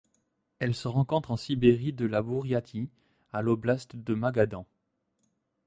[0.57, 2.89] Elle se rencontre en Sibérie de la Bouriatie
[3.31, 4.65] à l'oblast de Magadan.